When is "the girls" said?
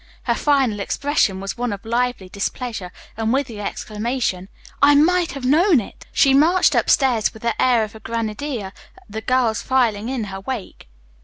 9.07-9.61